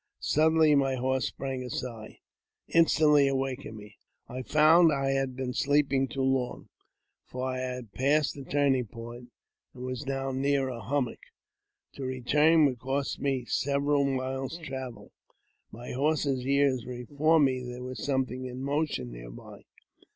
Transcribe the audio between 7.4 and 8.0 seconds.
I I 346 AUTOBIOGEAPHY